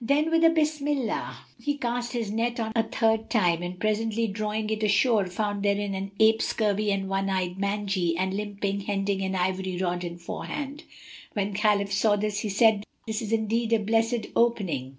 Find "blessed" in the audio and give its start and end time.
13.78-14.26